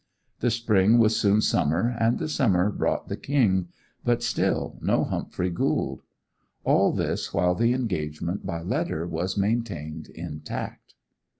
[0.39, 3.67] The spring was soon summer, and the summer brought the King;
[4.03, 6.01] but still no Humphrey Gould.
[6.63, 10.95] All this while the engagement by letter was maintained intact.